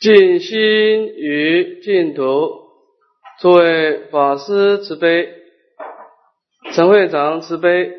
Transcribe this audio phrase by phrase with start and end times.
[0.00, 0.56] 尽心
[1.06, 2.52] 于净土，
[3.40, 5.28] 诸位法师慈悲，
[6.72, 7.90] 陈会长慈悲，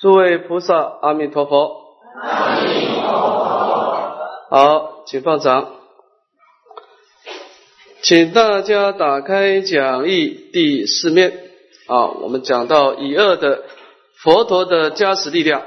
[0.00, 1.96] 诸位菩萨阿弥陀佛。
[2.22, 4.16] 阿弥陀佛。
[4.48, 5.74] 好，请放掌，
[8.00, 11.32] 请大家打开讲义第四面
[11.88, 13.64] 啊，我们讲到以二的
[14.22, 15.64] 佛陀的加持力量。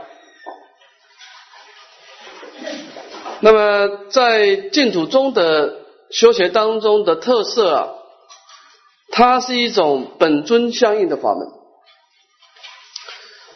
[3.45, 5.75] 那么，在净土中的
[6.09, 7.89] 修学当中的特色啊，
[9.11, 11.45] 它是一种本尊相应的法门。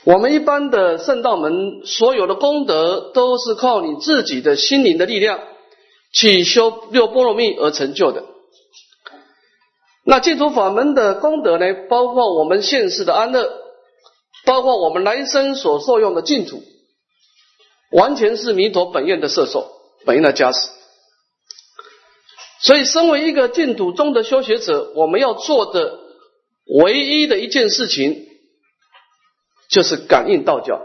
[0.04, 5.40] 我们一般的圣道门所有的功德，都是靠你自己的心灵的力量
[6.12, 8.26] 去修六波罗蜜而成就的。
[10.04, 13.50] 那净土法门的功德呢，包括我们现世的安乐，
[14.44, 16.62] 包括我们来生所受用的净土，
[17.94, 19.76] 完全是弥陀本愿的摄受。
[20.08, 20.70] 本应的加持，
[22.62, 26.00] 所以身为一个净土中的修学者，我们要做的
[26.66, 28.26] 唯一的一件事情，
[29.70, 30.82] 就是感应道教。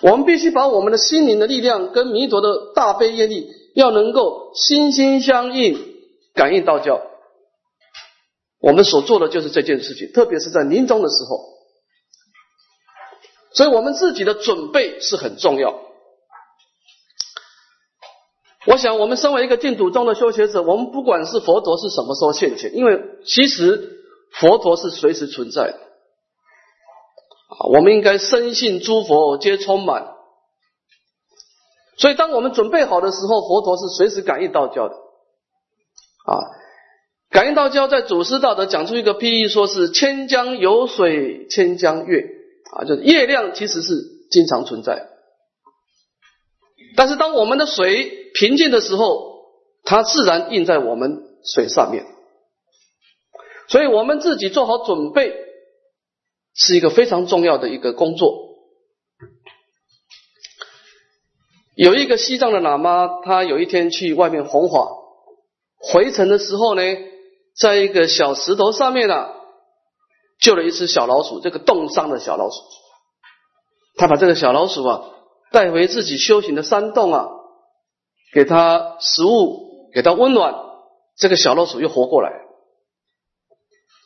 [0.00, 5.78] 我们必须把我们的心灵的力量跟弥陀的大悲业力，要能够心心相印，
[6.34, 7.02] 感应道教。
[8.58, 11.38] 我们所做的就是这件事情，特别是在临终的时候，
[13.52, 15.85] 所以我们自己的准备是很重要。
[18.66, 25.78] 我想，我们身为一个净土中的修学者，我们不管是佛陀是什么时候现前，因为其实佛陀是随时存在的
[27.48, 27.70] 啊。
[27.72, 30.14] 我们应该深信诸佛皆充满，
[31.96, 36.34] 所以当我们准备好的时候，佛陀是随时感应道教的啊。
[37.30, 42.24] 感应道教在祖师道德讲出一个譬喻，说是千江有水千江月
[42.72, 43.94] 啊，就是月亮其实是
[44.30, 45.08] 经常存在。
[46.96, 49.44] 但是，当我们的水平静的时候，
[49.84, 52.06] 它自然印在我们水上面。
[53.68, 55.34] 所以，我们自己做好准备
[56.54, 58.46] 是一个非常重要的一个工作。
[61.74, 64.88] 有一个西藏的喇嘛，他有一天去外面弘法，
[65.78, 66.82] 回程的时候呢，
[67.54, 69.34] 在一个小石头上面啊，
[70.40, 72.56] 救了一只小老鼠，这个冻伤的小老鼠。
[73.96, 75.10] 他把这个小老鼠啊。
[75.56, 77.28] 带回自己修行的山洞啊，
[78.34, 80.54] 给他食物，给他温暖，
[81.16, 82.30] 这个小老鼠又活过来。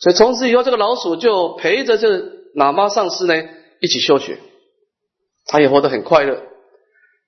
[0.01, 2.07] 所以从此以后，这个老鼠就陪着这
[2.55, 3.35] 喇嘛上师呢
[3.81, 4.39] 一起修学，
[5.47, 6.41] 他也活得很快乐。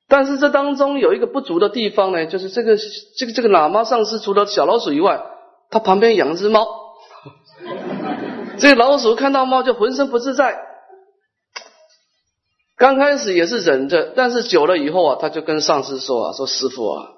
[0.06, 2.76] 但是这当中有一个不足的地方呢，就是这个
[3.16, 5.20] 这个这个喇嘛上师除了小老鼠以外，
[5.68, 6.64] 他旁边养只猫，
[8.60, 10.71] 这个老鼠看到猫就浑身不自在。
[12.82, 17.10] 刚开始也是忍着，但是久了以后啊，他就跟上司说啊：“说师傅啊，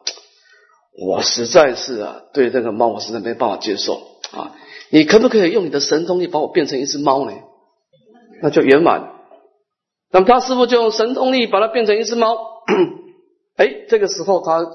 [1.06, 3.94] 我实在是啊，对这个猫我实在没办法接受
[4.36, 4.52] 啊，
[4.90, 7.32] 你可不可以用你的神通力把我变成一只猫呢？
[8.42, 9.10] 那就圆满。
[10.12, 12.36] 那么他师傅就用神通力把它变成一只猫。
[13.56, 14.66] 哎，这个时候他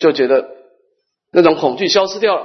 [0.00, 0.48] 就觉得
[1.30, 2.44] 那种恐惧消失掉了。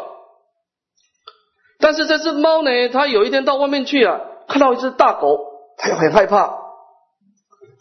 [1.79, 5.39] 但是这只猫呢，它有一天到外面去啊，看到一只大狗，
[5.75, 6.62] 它又很害怕。”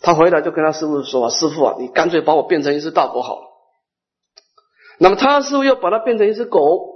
[0.03, 3.47] 他回来就跟他师傅说：“师傅啊，你干脆把我变成一只大狗好了。”
[4.99, 6.91] 那么他师傅又把它变成一只狗。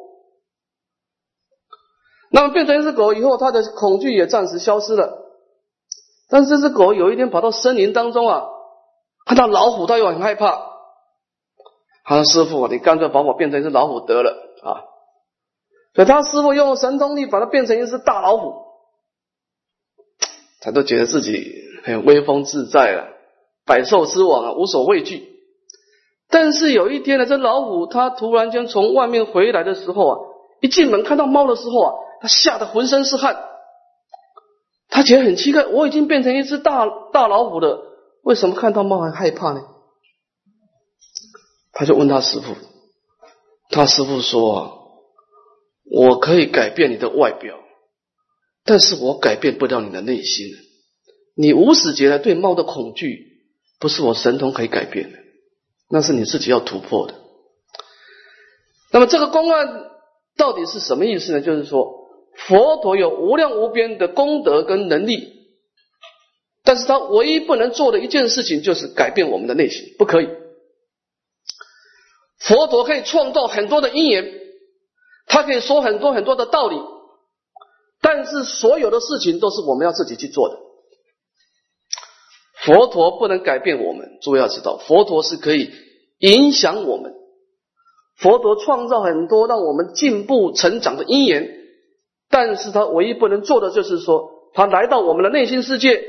[2.31, 5.25] 那么变成一只狗以后，他的恐惧也暂时消失了。
[6.29, 8.47] 但是这只狗有一天跑到森林当中啊，
[9.25, 10.67] 看到老虎，他又很害怕。
[12.05, 14.83] 他说：“师傅，你干脆把我变成一只老虎得了啊！”
[15.95, 18.55] 所以他师傅用神通力把它变成一只大老虎，
[20.61, 21.66] 他都觉得自己。
[21.87, 23.07] 很威风自在了，
[23.65, 25.37] 百兽之王啊，无所畏惧。
[26.29, 30.19] 但是有一天呢，这老虎它突然间从外面回来的时候啊，
[30.61, 33.41] 一进门看到猫的时候啊，它吓得浑身是汗。
[34.89, 37.81] 他觉得很奇怪，我已经变成一只大大老虎了，
[38.25, 39.61] 为什么看到猫还害怕呢？
[41.73, 42.57] 他就问他师傅，
[43.71, 44.73] 他师傅说啊，
[45.89, 47.57] 我可以改变你的外表，
[48.65, 50.47] 但是我改变不了你的内心。
[51.39, 53.43] 你无始劫来对猫的恐惧，
[53.79, 55.19] 不是我神通可以改变的，
[55.91, 57.15] 那是你自己要突破的。
[58.91, 59.91] 那么这个公案
[60.39, 61.43] 到底是什么意思呢？
[61.43, 65.51] 就是说，佛陀有无量无边的功德跟能力，
[66.65, 70.29] 但是他唯一不能做的一件事情就是改变我们的内心，不可以。
[72.39, 74.41] 佛陀可以创造很多的因缘，
[75.27, 76.77] 他可以说很多很多的道理，
[78.01, 80.66] 但是所有的事情都是我们要自己去做的。
[82.67, 85.71] 佛陀不能改变我们，诸位要知道，佛陀是可以
[86.19, 87.15] 影响我们。
[88.17, 91.49] 佛陀创造很多让我们进步成长的因缘，
[92.29, 96.03] 但是他唯一不能做的就是说，他来到我们的内心世界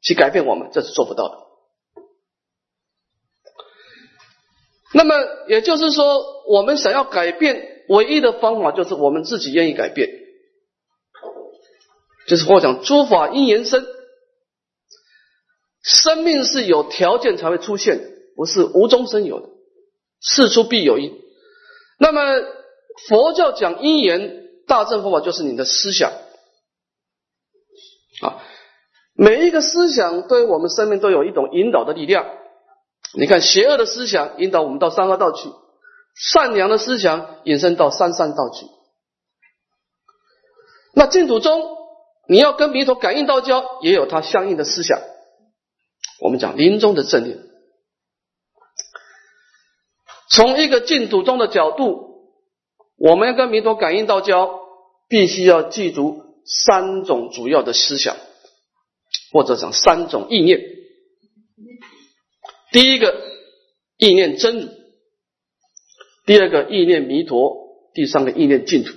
[0.00, 1.38] 去改变我们，这是做不到的。
[4.94, 5.16] 那么
[5.48, 10.08] 也就是说，我们想要改变，唯一的方法就是我们自己愿意改变，
[12.28, 13.84] 就是或讲诸法因缘生，
[15.82, 18.00] 生命是有条件才会出现，
[18.36, 19.48] 不是无中生有的。
[20.20, 21.12] 事出必有因。
[21.98, 22.22] 那么
[23.08, 26.10] 佛教讲因缘，大正佛法就是你的思想
[28.22, 28.42] 啊。
[29.14, 32.26] 每一个思想对我们生命都有一种引导的力量。
[33.14, 35.48] 你看，邪恶的思想引导我们到三恶道去，
[36.14, 38.66] 善良的思想引申到三善道去。
[40.94, 41.62] 那净土中，
[42.28, 45.00] 你要跟弥陀感应道交，也有它相应的思想。
[46.20, 47.38] 我们讲临终的正念。
[50.30, 52.32] 从一个净土中的角度，
[52.96, 54.60] 我们要跟弥陀感应道交，
[55.08, 58.16] 必须要记住三种主要的思想，
[59.32, 60.60] 或者讲三种意念。
[62.72, 63.14] 第一个
[63.96, 64.68] 意念真如，
[66.26, 67.56] 第二个意念弥陀，
[67.94, 68.92] 第三个意念净土。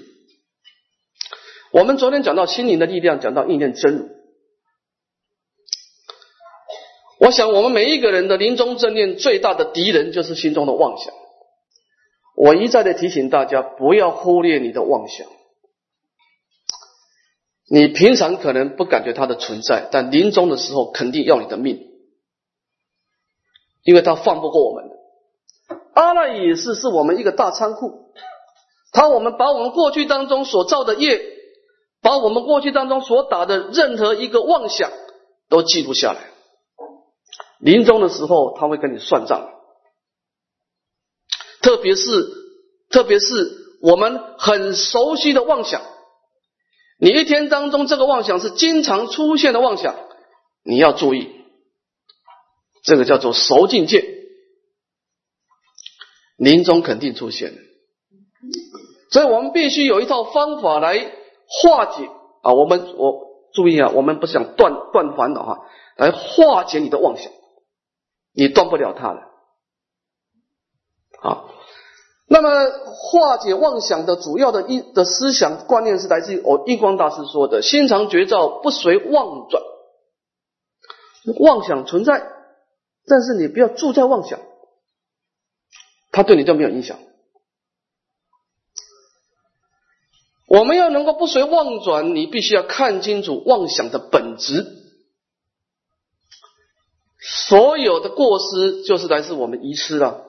[1.72, 4.21] 我们昨天讲到心灵的力量，讲到意念真如。
[7.24, 11.14] 我想，我们每一个人的临终正念最大的敌人，就是心中的妄想。
[12.36, 15.28] 我一再的提醒大家，不要忽略你的妄想。
[17.70, 21.92] 你平常可能不感觉它的存在，但临终的时候肯定要你的命，
[23.84, 24.90] 因为他放不过我们。
[25.94, 28.14] 阿赖也是是我们一个大仓库，
[28.92, 31.22] 他我们把我们过去当中所造的业，
[32.02, 34.90] 把我们过去当中所打的任何一个妄想
[35.50, 36.31] 都记录下来。
[37.62, 39.50] 临终的时候，他会跟你算账。
[41.62, 42.28] 特别是，
[42.90, 45.82] 特别是我们很熟悉的妄想，
[47.00, 49.96] 你一天当中这个妄想是经常出现的妄想，
[50.64, 51.30] 你要注意，
[52.84, 54.04] 这个叫做熟境界，
[56.38, 57.54] 临终肯定出现。
[57.54, 57.62] 的，
[59.12, 61.12] 所以我们必须有一套方法来
[61.64, 62.10] 化解。
[62.44, 62.54] 啊！
[62.54, 65.60] 我们我注意啊，我们不想断断烦恼哈，
[65.96, 67.32] 来化解你的妄想，
[68.34, 69.22] 你断不了它的。
[71.20, 71.54] 好，
[72.28, 72.50] 那么
[72.96, 79.62] 化解妄想的主要的一的思想观念是来自于我印光大师说的“心常觉照，不随妄转”。
[81.40, 82.32] 妄想存在，
[83.06, 84.40] 但是你不要住在妄想，
[86.12, 86.98] 它对你就没有影响。
[90.48, 94.81] 我们要能够不随妄转，你必须要看清楚妄想的本质。
[97.22, 100.28] 所有的过失就是来自我们遗失了。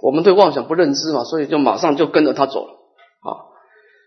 [0.00, 3.28] 我们对妄想不认知嘛，所以就马上就跟着他走了啊。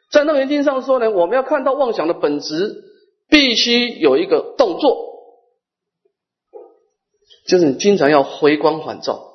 [0.10, 2.84] 在楞严经上说呢，我们要看到妄想的本质，
[3.30, 4.98] 必须有一个动作，
[7.48, 9.28] 就是你经常要回光返照。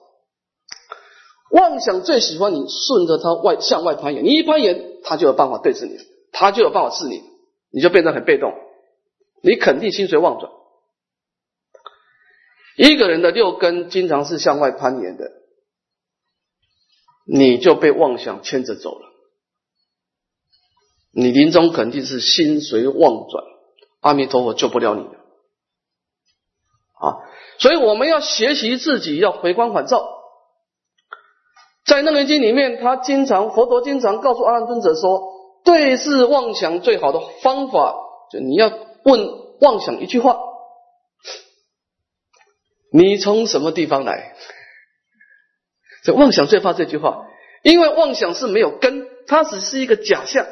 [1.52, 5.96] 妄想最喜欢你顺着它外向外攀岩，你一攀岩，它就有办法对峙你，
[6.32, 7.22] 它就有办法治你，
[7.70, 8.52] 你就变得很被动，
[9.42, 10.50] 你肯定心随妄转。
[12.76, 15.32] 一个人的六根经常是向外攀岩的。
[17.28, 19.08] 你就被妄想牵着走了，
[21.10, 23.44] 你临终肯定是心随妄转，
[24.00, 25.16] 阿弥陀佛救不了你的
[27.00, 27.18] 啊！
[27.58, 30.06] 所以我们要学习自己要回光返照。
[31.84, 35.22] 在《楞严经》里面，他经常佛陀经常告诉阿难尊者说，
[35.64, 37.96] 对治妄想最好的方法，
[38.30, 38.70] 就你要
[39.02, 39.28] 问
[39.60, 40.38] 妄想一句话：
[42.96, 44.34] 你从什么地方来？
[46.02, 47.26] 这妄想最怕这句话，
[47.62, 50.46] 因为妄想是没有根，它只是一个假象。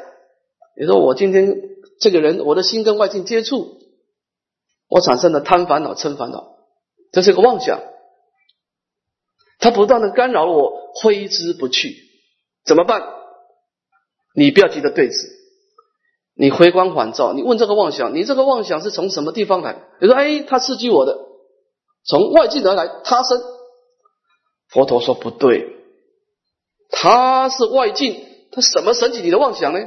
[0.79, 1.55] 你说我今天
[1.99, 3.79] 这个人，我的心跟外境接触，
[4.87, 6.57] 我产生了贪烦恼、嗔烦恼，
[7.11, 7.81] 这是个妄想，
[9.57, 11.95] 它不断的干扰我，挥之不去，
[12.63, 13.01] 怎么办？
[14.35, 15.13] 你不要急着对峙，
[16.35, 19.81] 你回光返照，你问这个妄想，你这个妄想是从什么地方来？
[19.99, 21.17] 你说，哎，他刺激我的，
[22.05, 23.41] 从外境而来，他生。
[24.69, 25.75] 佛陀说不对，
[26.89, 29.79] 他是外境，他什么神起你的妄想呢？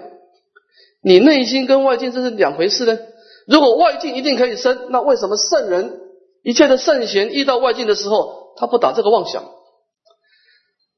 [1.03, 2.99] 你内心跟外境这是两回事呢。
[3.47, 6.01] 如果外境一定可以生，那为什么圣人
[6.43, 9.45] 一切的圣贤遇到外境的时候，他不打这个妄想？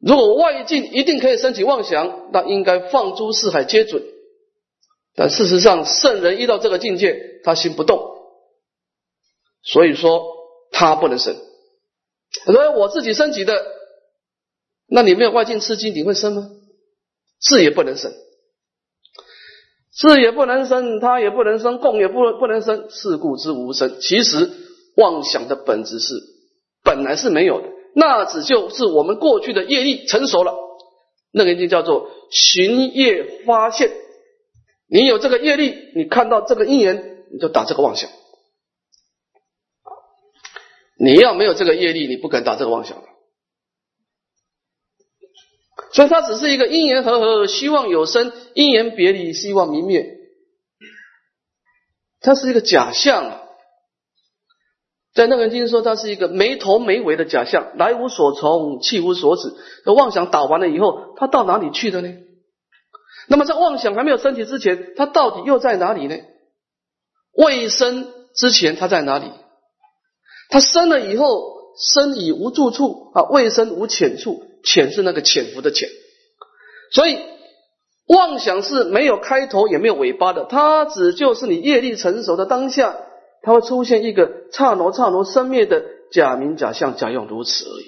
[0.01, 4.03] 如果外境一定可以升起妄想，那应该放诸四海皆准。
[5.15, 8.01] 但事实上，圣人遇到这个境界，他心不动，
[9.63, 10.23] 所以说
[10.71, 11.37] 他不能生。
[12.45, 13.55] 所以我自己升起的，
[14.89, 16.51] 那你没有外境刺激，你会生吗？
[17.41, 18.13] 是也不能生，
[19.95, 23.99] 是也不能生，他也不能生，共也不不能生，是故之无生。
[24.01, 24.51] 其实
[24.97, 26.15] 妄想的本质是
[26.85, 30.55] 本来是没有的，那只就是我们过去的业力成熟了，
[31.33, 33.91] 那个就叫做寻业发现。
[34.87, 38.11] 你有这个业力，你看到这个因缘，你就打这个妄想。
[41.03, 43.03] 你要没有这个业力，你不敢打这个妄想。
[45.93, 50.19] 所以它只是一个因缘和合，希望有生；因缘别离，希望明灭。
[52.21, 53.41] 它是一个假象，
[55.15, 59.49] 在那个人经说，它是一个没头没尾的假象，来无所从，去无所止。
[59.87, 62.15] 那妄想打完了以后，它到哪里去的呢？
[63.27, 66.17] 那么在妄想还没有升起之前，它到底又在哪里呢？
[67.33, 69.33] 未生之前，它在哪里？
[70.51, 71.55] 它生了以后，
[71.95, 74.45] 生已无住处啊，未生无浅处。
[74.63, 75.89] 浅是那个潜伏的潜，
[76.93, 77.19] 所以
[78.07, 82.95] 妄想是没有开头也没有尾巴的，它只就是你业力成熟的当下，
[83.41, 87.87] 它会出现一个刹那刹那生灭的假名假相假用，如此而已。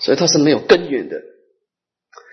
[0.00, 1.20] 所以它是没有根源的。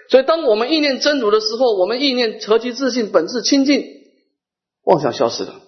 [0.10, 3.84] 所以当我们意念真如的时候，我们意念何其自信本质清净，
[4.86, 5.60] 妄想消失了，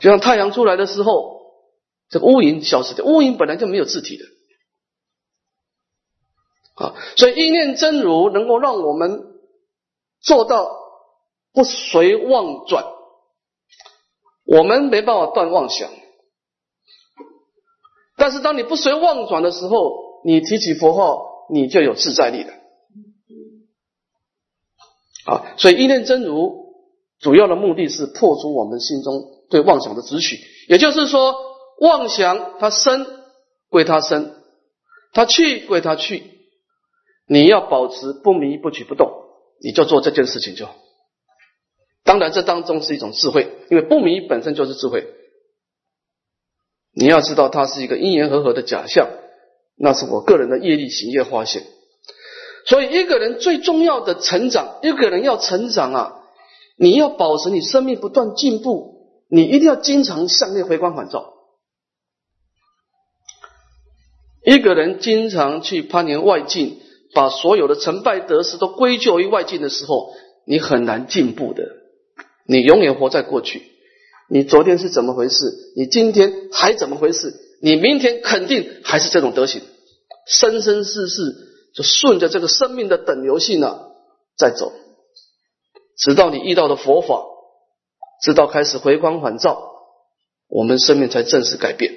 [0.00, 1.36] 就像太阳出来的时候。
[2.08, 4.24] 这个乌云消失掉，乌云本来就没有字体的
[6.76, 9.24] 啊，所以意念真如能够让我们
[10.20, 10.70] 做到
[11.52, 12.84] 不随妄转，
[14.44, 15.90] 我们没办法断妄想，
[18.16, 22.52] 但是当你不随妄转的时候，你提起佛号，你就有自在力了
[25.24, 26.72] 啊，所以意念真如
[27.18, 30.38] 主要的目的是破除我们心中对妄想的执取，
[30.68, 31.44] 也就是说。
[31.78, 33.06] 妄想它生
[33.68, 34.34] 归它生，
[35.12, 36.22] 它去归它去。
[37.28, 39.12] 你要保持不迷不取不动，
[39.62, 40.66] 你就做这件事情就。
[42.02, 45.06] 当然，这当中是一种智慧，因为不迷本身就是智慧。
[46.94, 49.10] 你要知道，它是一个因缘和合的假象，
[49.76, 51.62] 那是我个人的业力行业化现。
[52.64, 56.22] 所以，一个人最重要的成长，一个人要成长啊，
[56.78, 58.95] 你要保持你生命不断进步，
[59.28, 61.34] 你一定要经常向内回光返照。
[64.44, 66.78] 一个人经常去攀岩外境，
[67.14, 70.12] 把所有的成败得失都归咎于外境的时候，
[70.46, 71.64] 你很难进步的。
[72.46, 73.62] 你永远活在过去。
[74.28, 75.44] 你昨天是怎么回事？
[75.76, 77.34] 你今天还怎么回事？
[77.60, 79.62] 你明天肯定还是这种德行。
[80.26, 81.22] 生生世世
[81.74, 83.80] 就顺着这个生命的等流性啊
[84.36, 84.72] 在走，
[85.96, 87.24] 直到你遇到的佛法，
[88.22, 89.60] 直到开始回光返照，
[90.48, 91.92] 我们生命才正式改变。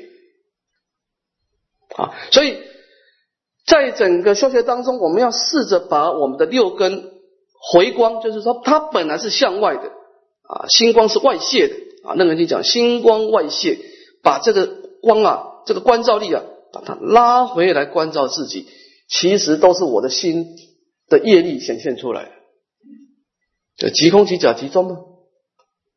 [1.95, 2.57] 啊，所以
[3.65, 7.11] 在整个修学当中，我们要试着把我们的六根
[7.73, 12.13] 回光，就是说它本来是向外的啊，星光是外泄的啊。
[12.15, 13.79] 那个就讲星光外泄，
[14.23, 14.67] 把这个
[15.01, 18.67] 光啊，这个关照力啊，把它拉回来关照自己，
[19.09, 20.55] 其实都是我的心
[21.07, 22.31] 的业力显现出来
[23.77, 23.89] 的。
[23.91, 24.97] 即空即假即中吗？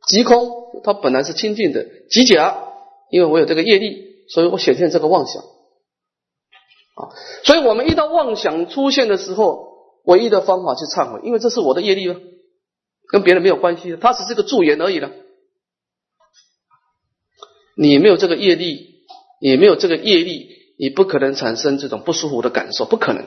[0.08, 2.64] 即空它本来是清净的，即假，
[3.10, 5.42] 因为我有这个业力，所以我显现这个妄想。
[5.42, 7.08] 啊，
[7.44, 9.68] 所以我们遇到妄想出现的时候，
[10.04, 12.20] 唯一的方法去忏悔，因为这是我的业力了，
[13.08, 15.10] 跟别人没有关系的，它只是个助缘而已了。
[17.76, 19.06] 你没有这个业力，
[19.40, 23.24] 你没有这个业力，你不可能产生这种不舒服的感受，不可能。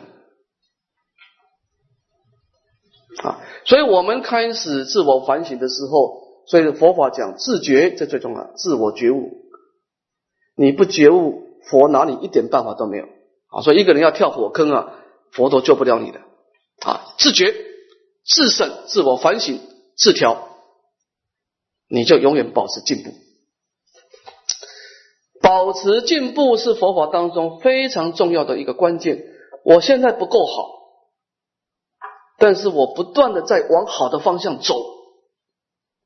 [3.23, 9.31] 啊，所以我们开始自我反省的时候，所以佛法讲自觉，这最重要，自我觉悟。
[10.55, 13.05] 你不觉悟，佛拿你一点办法都没有。
[13.47, 14.93] 啊，所以一个人要跳火坑啊，
[15.31, 16.19] 佛都救不了你的
[16.85, 17.13] 啊！
[17.17, 17.53] 自觉、
[18.25, 19.59] 自省、自我反省、
[19.97, 20.49] 自调，
[21.89, 23.11] 你就永远保持进步。
[25.41, 29.23] 保持进步是佛法当中非常重要的一个关键。
[29.63, 30.69] 我现在不够好，
[32.37, 34.94] 但是我不断的在往好的方向走。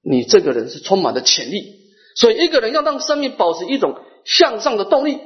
[0.01, 5.19] 你这个人是充满了潜力，所以一个人要让生命保持一种向上的动力。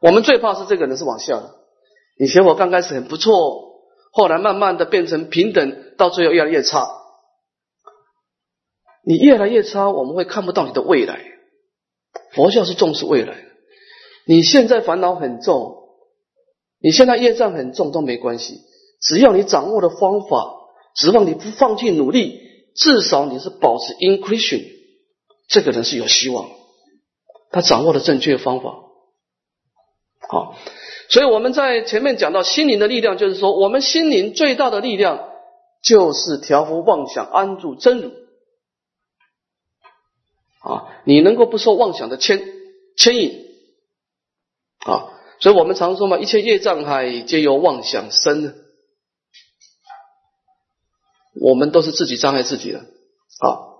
[0.00, 1.54] 我们最怕是这个人是往下的。
[2.18, 3.32] 你学佛刚开始很不错，
[4.12, 6.86] 后来慢慢的变成平等，到最后越来越差。
[9.04, 11.20] 你越来越差，我们会看不到你的未来。
[12.32, 13.36] 佛教是重视未来。
[14.26, 15.76] 你现在烦恼很重，
[16.80, 18.60] 你现在业障很重都没关系，
[19.00, 20.54] 只要你掌握的方法，
[20.94, 22.40] 只要你不放弃努力，
[22.74, 24.64] 至少你是保持 increasing，
[25.48, 26.50] 这个人是有希望。
[27.50, 28.74] 他掌握了正确方法。
[30.28, 30.56] 好，
[31.10, 35.28] 所以我们在前面讲到心灵的力量，就是说我们心灵最大的力量
[35.82, 38.10] 就是调伏妄想，安住真如。
[40.60, 42.40] 啊，你能够不受妄想的牵
[42.96, 43.46] 牵引
[44.86, 45.10] 啊，
[45.40, 48.54] 所以我们常说嘛，一切业障海皆由妄想生。
[51.40, 53.72] 我们都是自己伤害自己的啊，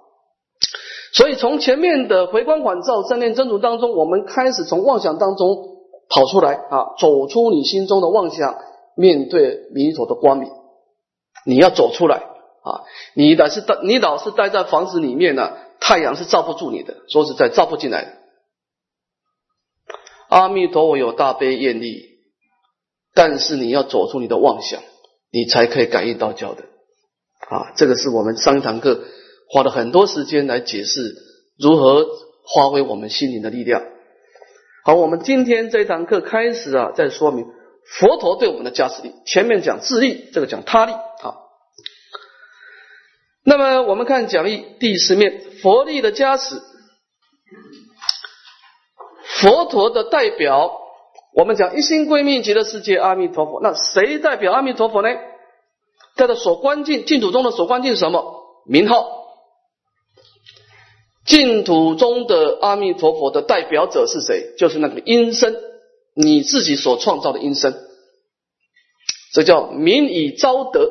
[1.12, 5.76] 所以从前面的回光返照、正念真主当中，我们开始从妄想当中
[6.08, 8.56] 跑出来啊，走出你心中的妄想，
[8.96, 10.50] 面对弥陀的光明，
[11.46, 12.16] 你要走出来
[12.62, 12.80] 啊！
[13.14, 18.18] 你老是待，你老是待在房子里面呢，太阳是照不住你的，说实在照不进来。
[20.28, 22.18] 阿弥陀佛有大悲愿力，
[23.12, 24.80] 但是你要走出你的妄想，
[25.30, 26.64] 你才可以感应到教的。
[27.48, 29.04] 啊，这个是我们上一堂课
[29.50, 31.14] 花了很多时间来解释
[31.58, 32.06] 如何
[32.54, 33.82] 发挥我们心灵的力量。
[34.84, 37.46] 好，我们今天这堂课开始啊，在说明
[37.84, 39.12] 佛陀对我们的加持力。
[39.26, 40.92] 前面讲自力，这个讲他力。
[40.92, 41.36] 啊，
[43.44, 46.56] 那么我们看讲义第十面，佛力的加持，
[49.40, 50.72] 佛陀的代表，
[51.34, 53.60] 我们讲一心归命极乐世界阿弥陀佛。
[53.62, 55.08] 那谁代表阿弥陀佛呢？
[56.16, 58.62] 它的所观境，净土中的所观境是什么？
[58.66, 59.20] 名号。
[61.24, 64.54] 净土中的阿弥陀佛的代表者是谁？
[64.58, 65.54] 就是那个音声，
[66.14, 67.74] 你自己所创造的音声，
[69.32, 70.90] 这叫名以招德。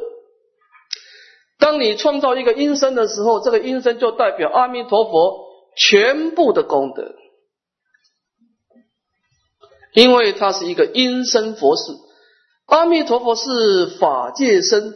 [1.60, 7.13] 当你创造一个音声的时候，这个音声就代表阿弥陀佛全部的功德，
[9.94, 11.92] 因为它是一个音声佛事。
[12.72, 14.96] 阿弥陀佛是法界身。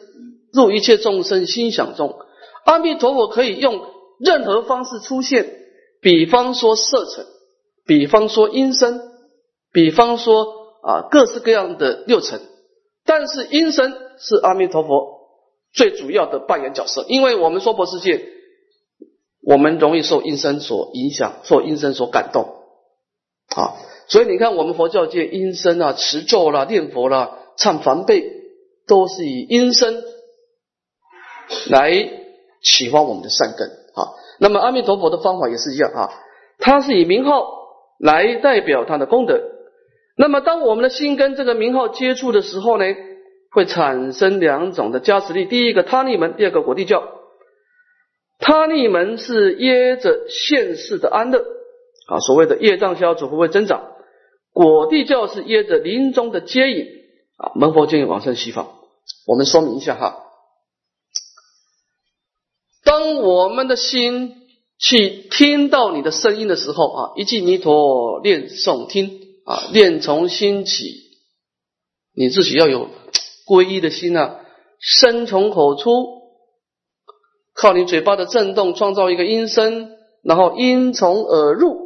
[0.55, 2.15] 入一切众生心想中，
[2.63, 3.81] 阿弥陀佛可以用
[4.19, 5.45] 任何方式出现，
[5.99, 7.25] 比方说色尘，
[7.85, 9.01] 比方说音声，
[9.73, 10.45] 比方说
[10.81, 12.39] 啊各式各样的六尘，
[13.03, 15.27] 但是音声是阿弥陀佛
[15.73, 18.25] 最主要的扮演角色，因为我们娑婆世界，
[19.45, 22.45] 我们容易受音声所影响，受音声所感动。
[23.53, 23.75] 啊，
[24.07, 28.23] 所以你看我们佛教界音声啊、持咒啦、念佛啦、唱梵呗，
[28.87, 30.03] 都是以音声。
[31.69, 32.09] 来
[32.63, 34.09] 启发我们的善根啊。
[34.39, 36.09] 那么阿弥陀佛的方法也是一样啊，
[36.57, 37.45] 他是以名号
[37.99, 39.39] 来代表他的功德。
[40.17, 42.85] 那么当我们的心跟这个名号接触的时候呢，
[43.51, 45.45] 会产生两种的加持力。
[45.45, 47.03] 第一个他利门，第二个果地教。
[48.39, 51.45] 他利门是耶着现世的安乐
[52.07, 53.91] 啊，所谓的业障消除不会增长。
[54.51, 56.87] 果地教是耶着临终的接引
[57.37, 58.79] 啊，门佛建议往生西方。
[59.27, 60.21] 我们说明一下哈。
[62.83, 64.35] 当我们的心
[64.79, 70.93] 去听到你的声音的时候啊，一记弥陀念诵听啊，念从心起，
[72.13, 72.89] 你自己要有
[73.47, 74.39] 皈依的心啊，
[74.79, 75.91] 声从口出，
[77.53, 79.89] 靠你嘴巴的震动创造一个音声，
[80.23, 81.85] 然后音从耳入。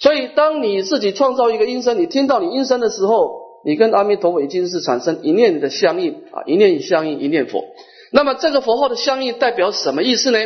[0.00, 7.64] 所以，当你自己创造一个音声，你听到你音声的时候，你跟阿弥陀佛已经是产生一念的相应啊，一念相应，一念佛。
[8.12, 10.38] 那么这个佛号的相应代表什么意思呢？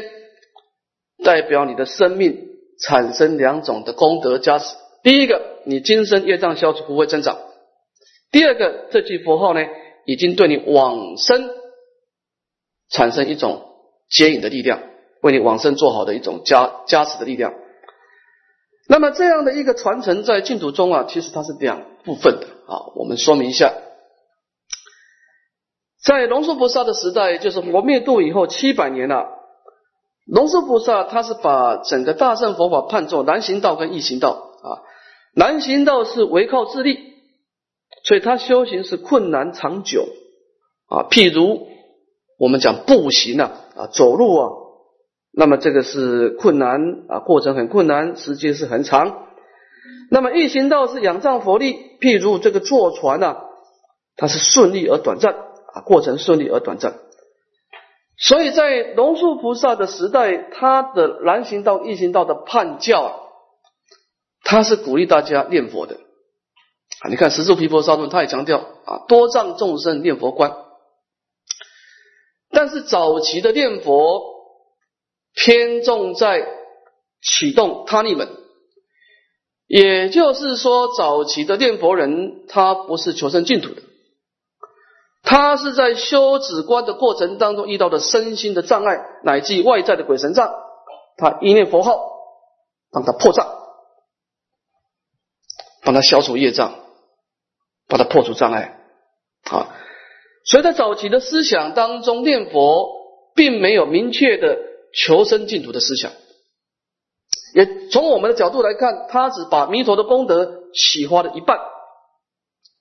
[1.25, 2.49] 代表你的生命
[2.81, 4.77] 产生两种的功德加持。
[5.03, 7.37] 第一个，你今生业障消除不会增长；
[8.31, 9.61] 第二个，这句佛号呢，
[10.07, 11.51] 已经对你往生
[12.89, 13.63] 产生一种
[14.09, 14.81] 接引的力量，
[15.23, 17.53] 为你往生做好的一种加加持的力量。
[18.89, 23.75] 那么这样的一个传承在净土中啊，其实它是两部分的啊，我们说明一下。
[26.03, 29.27] 在龙树菩萨的时代，就是佛灭度以后七百年了。
[30.27, 34.81] 龙树菩萨他是把整个大乘佛法判作难行道跟易行道啊。
[35.35, 36.99] 难行道是唯靠自力，
[38.05, 40.09] 所以他修行是困难长久
[40.89, 41.05] 啊。
[41.11, 41.69] 譬如
[42.39, 44.49] 我们讲步行啊啊走路啊，
[45.31, 49.28] 那么这个是困难啊，过程很困难，时间是很长。
[50.11, 53.45] 那么易行道是仰仗佛力，譬如这个坐船啊，
[54.17, 55.47] 它是顺利而短暂。
[55.71, 56.95] 啊，过程顺利而短暂，
[58.17, 63.13] 所以在龙树菩萨的时代，他的难行道、易行道的判教啊，
[64.45, 65.97] 他是鼓励大家念佛的
[67.03, 67.11] 啊。
[67.11, 70.57] 你看《十住毗婆沙论》，他也强调啊，多障众生念佛观。
[72.51, 74.23] 但是早期的念佛
[75.35, 76.49] 偏重在
[77.21, 78.28] 启动他力门，
[79.69, 83.83] 也就是说，早期的念佛人他不是求生净土的。
[85.23, 90.51] 他是在修止观的过程当中遇到的身心的障碍，乃至外在的鬼神障，
[91.19, 92.01] 他一念佛号，
[92.91, 93.47] 帮他破障，
[95.83, 96.73] 帮他消除业障，
[97.89, 98.79] 把它破除障碍
[99.51, 99.69] 啊。
[100.47, 102.89] 所以在早期的思想当中，念佛
[103.35, 104.57] 并没有明确的
[104.95, 106.11] 求生净土的思想。
[107.55, 111.59] 也从我们的角度来看，他只把弥陀的功德启发了一半，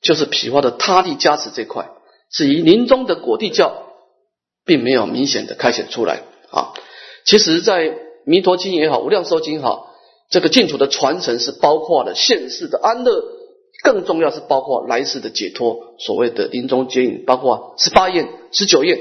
[0.02, 1.90] 就是启发的他力加持这块。
[2.32, 3.84] 至于临终的果地教，
[4.66, 6.74] 并没有明显的开显出来啊。
[7.26, 9.94] 其实，在弥陀经也好，无量寿经也好，
[10.30, 13.24] 这个净土的传承是包括了现世的安乐，
[13.84, 15.96] 更重要是包括来世的解脱。
[16.00, 19.00] 所谓的临终接引，包括十八愿、十九愿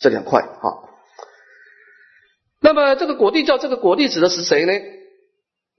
[0.00, 0.81] 这两块啊。
[2.62, 4.72] 那么，这个果地教，这个果地指的是谁呢？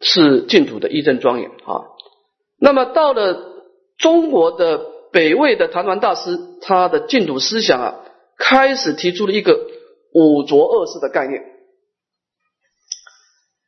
[0.01, 1.87] 是净土的一真庄严啊。
[2.59, 3.39] 那么，到了
[3.97, 7.95] 中国的北魏的谭鸾大师，他的净土思想啊，
[8.37, 9.57] 开始提出了一个
[10.13, 11.41] 五浊恶世的概念。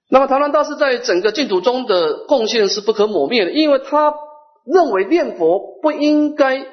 [0.09, 4.13] 那么，唐鸾大师在整个净土中的贡献是不可磨灭的，因为他
[4.65, 6.65] 认为念佛不应该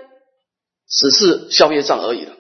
[0.89, 2.33] 只是消业障而已的，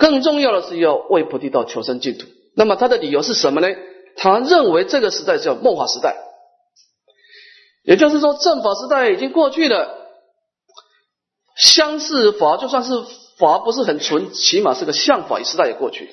[0.00, 2.26] 更重要的是要为菩提道求生净土。
[2.56, 3.68] 那么，他的理由是什么呢？
[4.16, 6.16] 他认为这个时代叫末法时代，
[7.84, 10.08] 也就是说正法时代已经过去了，
[11.54, 12.92] 相似法就算是
[13.36, 16.10] 法不是很纯，起码是个相法时代也过去。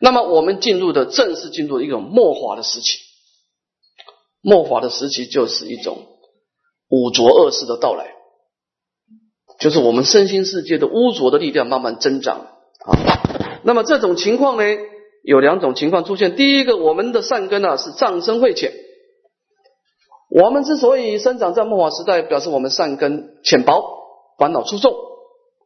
[0.00, 2.98] 那么我们进入的正式进入一种末法的时期，
[4.42, 6.06] 末法的时期就是一种
[6.88, 8.12] 污浊恶世的到来，
[9.60, 13.60] 就是我们身心世界的污浊的力量慢慢增长啊。
[13.64, 14.62] 那么这种情况呢，
[15.22, 16.36] 有两种情况出现。
[16.36, 18.72] 第一个，我们的善根啊是障深慧浅，
[20.30, 23.82] 我们之所以生长在末法时代，表示我们善根浅薄，
[24.38, 24.94] 烦恼出众，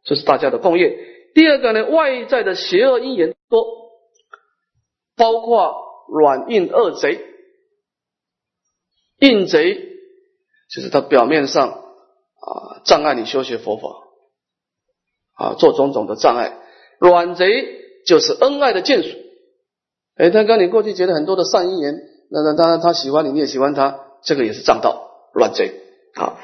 [0.04, 0.96] 这是大家的共业。
[1.34, 3.82] 第二个呢，外在的邪恶因缘多。
[5.14, 5.74] 包括
[6.08, 7.20] 软硬二贼，
[9.18, 9.74] 硬贼
[10.74, 13.88] 就是他表面上啊障碍你修学佛法
[15.34, 16.58] 啊做种种的障碍，
[17.10, 17.66] 软贼
[18.06, 19.08] 就是恩爱的眷属。
[20.16, 21.98] 哎，他跟你过去结了很多的善因缘，
[22.30, 25.72] 那那当然他喜欢你，你也喜欢他，这个也是障道软贼
[26.14, 26.38] 啊。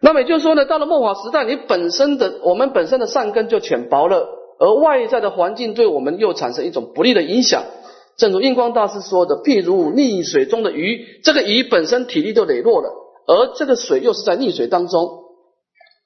[0.00, 4.26] 那么也就是说呢，到了末法时代，你本身的我们本身的善根就浅薄了，
[4.58, 7.64] 而外在的环境对我们又产生一种不利的影响。
[8.16, 12.88] 正如印光大师说的，譬如溺水中的鱼，这个鱼本身体力就羸弱了，
[13.26, 15.24] 而这个水又是在溺水当中，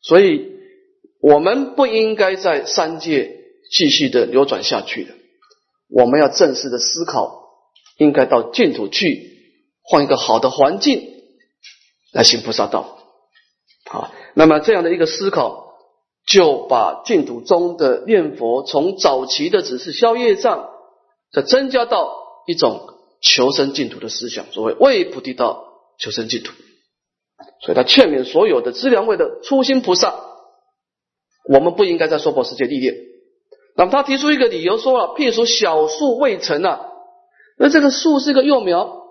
[0.03, 0.47] 所以
[1.21, 3.38] 我们不应该在三界
[3.71, 5.15] 继续的流转下去的。
[5.89, 7.49] 我们要正式的思考，
[7.99, 9.31] 应该到净土去，
[9.83, 11.03] 换一个好的环境
[12.13, 12.99] 来行菩萨道。
[13.87, 15.75] 好，那么这样的一个思考，
[16.27, 20.71] 就把净土中的念佛从早期的只是消业障。
[21.31, 22.11] 再增加到
[22.47, 22.89] 一种
[23.21, 25.63] 求生净土的思想，所谓为菩提道
[25.99, 26.55] 求生净土，
[27.61, 30.19] 所以他劝勉所有的资粮位的初心菩萨，
[31.51, 32.95] 我们不应该在娑婆世界历练。
[33.79, 36.81] 那么他提出一个理由说了，譬如小树未成啊，
[37.57, 39.05] 那这个树是一个幼苗，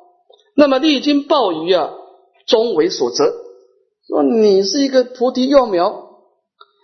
[0.58, 1.90] 那么历经暴雨啊，
[2.46, 3.34] 终为所折。
[4.10, 6.10] 说你是一个菩提幼苗，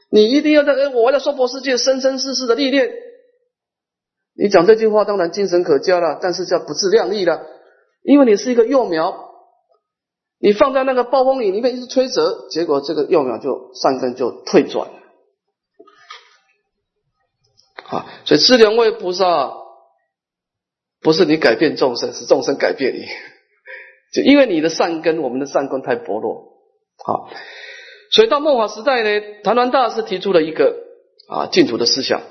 [0.09, 2.89] 你一定要在我在娑婆世界生生世世的历练。
[4.41, 7.41] 你讲这句话当然精神可嘉了，但是叫不自量力了，
[8.01, 9.13] 因为你是一个幼苗，
[10.39, 14.93] 你放在那个暴风雨里面一直吹折，结果这个幼苗就上根就退转了。
[17.87, 19.53] 啊，所以知两位菩萨
[21.01, 23.05] 不是你改变众生，是众生改变你，
[24.13, 26.53] 就因为你的善根，我们的善根太薄弱。
[27.05, 27.29] 好，
[28.11, 30.75] 所以到末法时代呢，谭鸾大师提出了一个
[31.27, 32.21] 啊净土的思想。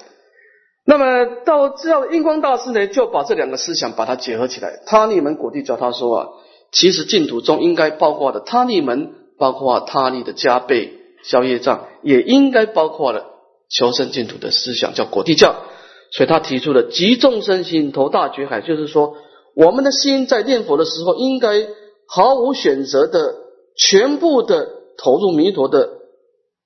[0.85, 4.81] 那么到之后，印光大师呢，就把这两个思想把它结合起来。
[4.87, 6.29] 他利门果地教他说啊，
[6.73, 13.32] 其实净土中应该包括的他利门，包括他利的加倍消业障，也应该包括了
[13.73, 15.65] 求生净土的思想，叫果地教。
[16.11, 19.17] 所以他提出了集众生心投大觉海，就是说
[19.57, 21.67] 我们的心在念佛的时候，应该
[22.07, 23.35] 毫无选择的
[23.77, 25.89] 全部的投入弥陀的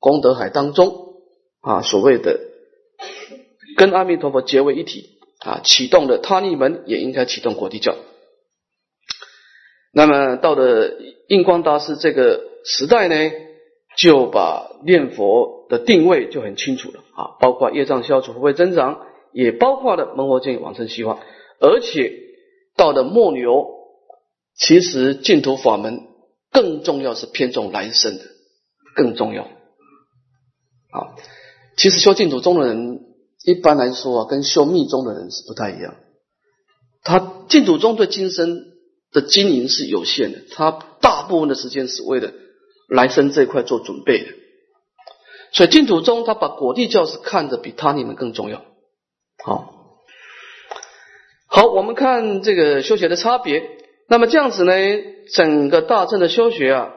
[0.01, 1.15] 功德海当中
[1.61, 2.41] 啊，所谓的。
[3.77, 7.95] 跟阿弥陀佛结为一体啊，启动了他利门，也应该启动果地教。
[9.93, 10.95] 那么到了
[11.29, 13.31] 印光大师这个时代呢，
[13.97, 19.01] 就把念佛的定位就很清楚了啊，包括业障消除、福慧增长，
[19.33, 21.19] 也包括了门佛见往生希望。
[21.61, 22.13] 而且
[22.77, 23.67] 到了末流，
[24.55, 26.03] 其实净土法门
[26.53, 28.25] 更重要是偏重来生的，
[28.95, 29.43] 更重要
[30.91, 31.17] 啊。
[31.77, 33.03] 其实修净土宗的人。
[33.45, 35.95] 一般来说啊，跟修密宗的人是不太一样。
[37.05, 38.65] 他净土宗对今生
[39.13, 42.33] 的经营是有限的，他大部分的时间是为了
[42.89, 44.27] 来生这一块做准备的。
[45.53, 48.63] 所以净土宗他把果地教是看得比他你们更重要。
[49.43, 49.73] 好，
[51.47, 53.71] 好，我们看这个修学的差别。
[54.09, 54.73] 那么这样子呢，
[55.33, 56.93] 整个大乘的修学啊，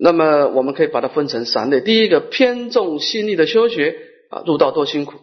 [0.00, 1.80] 那么我们可以把它分成三类。
[1.80, 3.96] 第一个偏重心力的修学
[4.30, 5.14] 啊，入道多辛苦，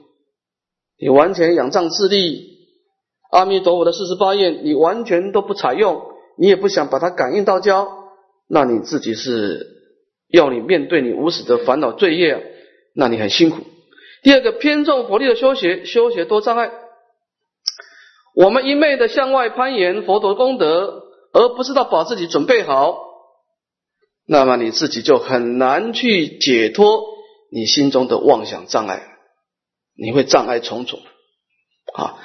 [0.99, 2.57] 你完全仰仗自力，
[3.31, 6.01] 阿弥陀佛的四十八愿你完全都不采用，
[6.37, 8.04] 你也不想把它感应到教，
[8.47, 9.67] 那你自己是
[10.27, 12.41] 要你面对你无始的烦恼罪业啊，
[12.93, 13.63] 那你很辛苦。
[14.21, 16.71] 第二个偏重佛力的修学，修学多障碍。
[18.35, 22.97] 我们一昧的向外攀岩佛陀功德，而不知道把自己准备好，
[24.27, 27.03] 那么你自己就很难去解脱
[27.51, 29.03] 你心中的妄想障碍，
[29.97, 30.99] 你会障碍重重
[31.93, 32.19] 啊。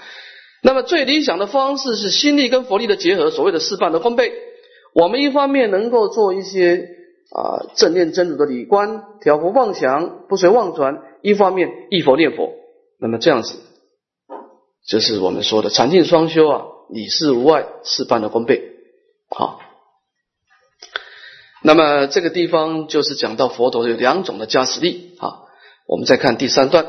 [0.63, 4.33] 那么最理想的方式是心力跟佛力的结合，所谓的事半的功倍。
[5.01, 6.91] 我们一方面能够做一些
[7.35, 12.53] 啊正念真如的理观，调伏妄想，不随妄转；一方面忆佛念佛，
[13.01, 13.55] 那么这样子。
[14.87, 18.61] 就是我们说的禅净双修啊，理事无碍，事半的功倍。
[19.31, 19.61] 好，
[21.63, 25.17] 那么这个地方就是讲到佛陀有两种的加持力。
[25.19, 25.45] 啊，
[25.87, 26.87] 我们再看第三段，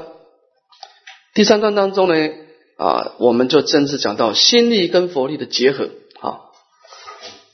[1.33, 2.29] 第三段当中呢，
[2.77, 5.89] 啊，我们就正式讲到心力跟佛力的结合。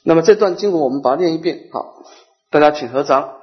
[0.07, 1.67] 那么这段经文我们把它念一遍。
[1.73, 2.01] 好，
[2.49, 3.33] 大家请合掌。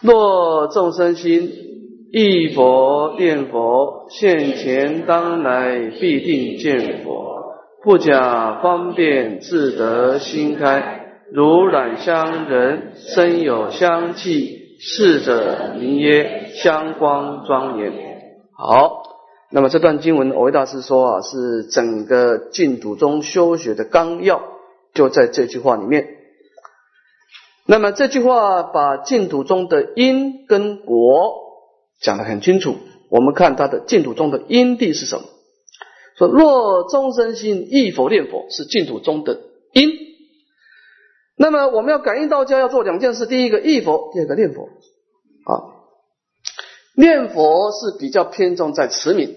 [0.00, 1.66] 若众生心。
[2.10, 7.52] 忆佛念佛，现前当来必定见佛。
[7.82, 11.20] 不假方便，自得心开。
[11.30, 17.92] 如染香人，身有香气，逝者名曰香光庄严。
[18.56, 19.02] 好，
[19.50, 24.42] 那么这段经文，维大师说啊，是整个净土中修学的纲要，
[24.94, 26.06] 就在这句话里面。
[27.66, 31.46] 那么这句话把净土中的因跟果。
[32.00, 32.76] 讲得很清楚，
[33.10, 35.24] 我们看他的净土中的因地是什么？
[36.16, 39.40] 说若众生心忆佛念佛是净土中的
[39.72, 39.90] 因。
[41.36, 44.68] 那么我们要感应道家要做两件事：第一个忆佛，第二个念佛。
[45.44, 45.77] 啊，
[46.98, 49.36] 念佛是比较偏重在慈悯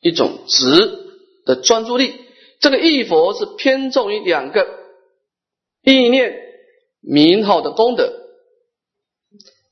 [0.00, 0.66] 一种直
[1.44, 2.14] 的专注力，
[2.58, 4.66] 这个意佛是偏重于两个
[5.84, 6.34] 意念
[7.00, 8.12] 名号的功德。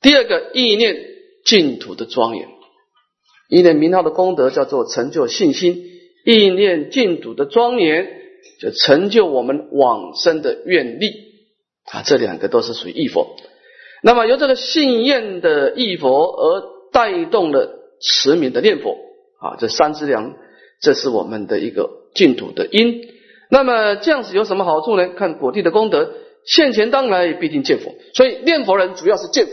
[0.01, 1.07] 第二个意念。
[1.45, 2.47] 净土的庄严，
[3.49, 5.77] 意念名号的功德叫做成就信心；
[6.27, 8.07] 意念净土的庄严，
[8.61, 11.11] 就成就我们往生的愿力
[11.85, 12.03] 啊。
[12.03, 13.35] 这两个都是属于意佛。
[14.03, 16.63] 那么由这个信愿的意佛而
[16.99, 18.97] 带动了持名的念佛
[19.39, 20.35] 啊，这三资粮，
[20.81, 23.03] 这是我们的一个净土的因。
[23.51, 25.11] 那么这样子有什么好处呢？
[25.11, 26.11] 看果地的功德，
[26.45, 27.95] 现前当来必定见佛。
[28.15, 29.53] 所以念佛人主要是见佛。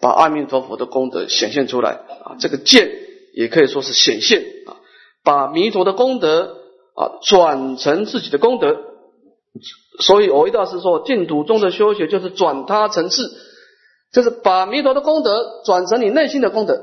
[0.00, 1.90] 把阿弥陀佛的功德显现出来
[2.24, 2.90] 啊，这个见
[3.34, 4.80] 也可以说是显现啊，
[5.22, 6.56] 把弥陀的功德
[6.94, 8.78] 啊转成自己的功德，
[10.00, 13.22] 所以我一大师说净土中的修学就是转他成智，
[14.14, 16.80] 就是把弥陀的功德转成你内心的功德，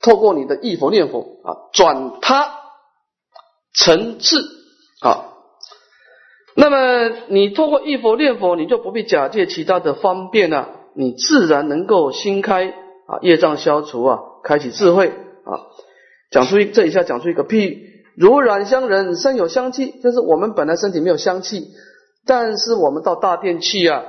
[0.00, 2.52] 透过你的忆佛念佛啊，转他
[3.74, 4.36] 成智
[5.02, 5.28] 啊，
[6.56, 10.70] 那么你透过忆佛念佛，你就不必假借其他的方便了。
[10.92, 15.70] 你自然能够心开啊，业障消除啊，开启智慧啊。
[16.32, 17.78] 讲出一这一下讲出一个譬，
[18.16, 21.68] 如染香人身有香气，就是我们本来身体没有香气，
[22.26, 24.02] 但是我们到大殿去啊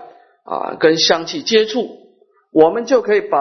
[0.43, 1.87] 啊，跟香气接触，
[2.51, 3.39] 我们就可以把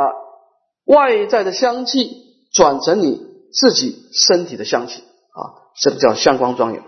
[0.84, 2.10] 外在的香气
[2.52, 3.20] 转成你
[3.52, 6.82] 自己身体的香气啊，这个叫香光庄严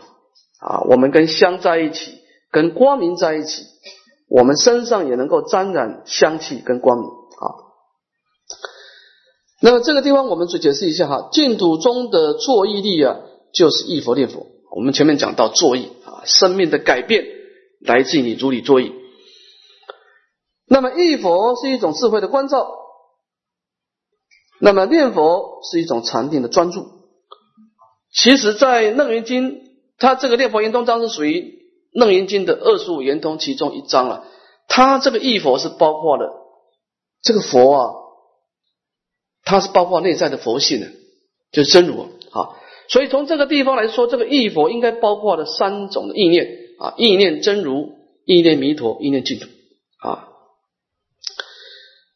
[0.60, 0.82] 啊。
[0.88, 2.18] 我们跟香在一起，
[2.50, 3.64] 跟光明在一起。
[4.28, 7.46] 我们身上也能够沾染香气跟光明啊。
[9.60, 13.16] 那么这个地方我们去解释一下哈，净土中的作意力啊，
[13.52, 14.46] 就是忆佛念佛。
[14.74, 17.24] 我们前面讲到作意啊，生命的改变
[17.80, 19.01] 来自于你如理作意。
[20.72, 22.66] 那么忆佛是一种智慧的关照，
[24.58, 26.86] 那么念佛是一种禅定的专注。
[28.14, 29.60] 其实，在楞严经，
[29.98, 31.60] 它这个念佛圆通章是属于。
[31.94, 34.24] 楞严经的二十五圆通其中一章了，
[34.66, 36.32] 它这个忆佛是包括了
[37.20, 37.92] 这个佛啊，
[39.44, 40.86] 它是包括内在的佛性的，
[41.52, 42.56] 就是真如啊。
[42.88, 47.90] 所以从这个地方来说，这个忆佛应该包括了三种的意念啊：意念真如、
[48.24, 49.48] 意念弥陀、意念净土。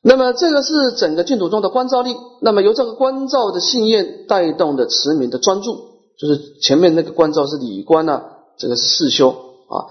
[0.09, 2.14] 那么这个是整个净土中的观照力。
[2.40, 8.23] 那么由这个观照的信念带动的持名的专注，就是前面那个观照是理观啊，
[8.57, 9.31] 这个是四修。
[9.31, 9.90] 啊，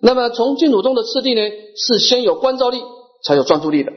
[0.00, 1.42] 那么从净土中的次第呢，
[1.76, 2.80] 是先有观照力，
[3.22, 3.92] 才有专注力的。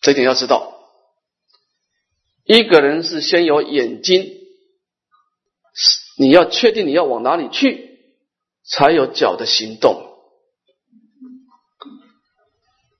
[0.00, 0.72] 这一点要知道。
[2.44, 4.26] 一个人是先有眼睛，
[6.18, 8.00] 你要确定你要往哪里去，
[8.68, 10.13] 才有脚的行动。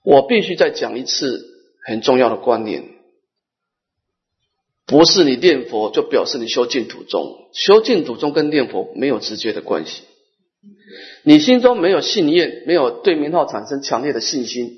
[0.04, 1.42] 我必须再讲一次
[1.86, 2.84] 很重要的观念：
[4.86, 10.02] 不是你念佛就表示你修净土宗，修净土宗跟念佛没有直接的关系。
[11.24, 14.76] 你心中没有信念，没有对名号产生强烈的信心，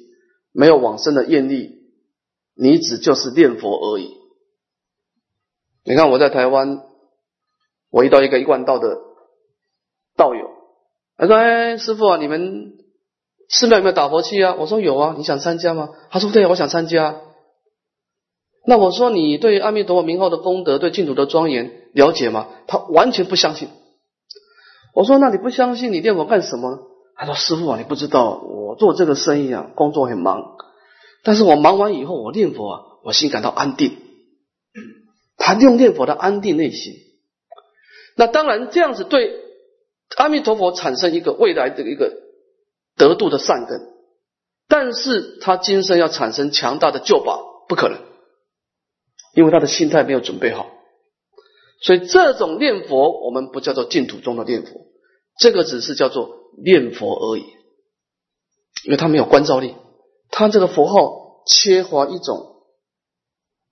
[0.52, 1.72] 没有往生的愿力，
[2.54, 4.14] 你只就是念佛而已。
[5.84, 6.82] 你看我在台湾，
[7.90, 8.96] 我遇到一个一贯道的
[10.16, 10.50] 道友，
[11.16, 12.72] 他说：“哎，师傅啊，你们
[13.48, 17.20] 寺庙有没有打佛器啊？”我说：“有啊，你想参加吗？”他说：“对，我想参加。”
[18.66, 23.68] 那我说：“你对阿弥陀佛名号的功德，对净土的庄严了解吗？”他完全不相信。
[24.94, 26.78] 我说：“那你不相信，你念佛干什么？”
[27.14, 30.56] 他说：“师傅啊，你不知道，我做这个生意啊，工作很忙，
[31.22, 33.96] 但是我忙完以后，我念佛啊，我心感到安定。”
[35.38, 36.94] 他用念佛的安定内心，
[38.16, 39.30] 那当然这样子对
[40.16, 42.12] 阿弥陀佛产生一个未来的一个
[42.96, 43.80] 得度的善根，
[44.68, 47.98] 但是他今生要产生强大的救拔不可能，
[49.34, 50.66] 因为他的心态没有准备好，
[51.82, 54.70] 所以这种念佛我们不叫做净土中的念佛，
[55.38, 56.30] 这个只是叫做
[56.64, 57.42] 念佛而已，
[58.84, 59.74] 因为他没有关照力，
[60.30, 62.54] 他这个佛号缺乏一种。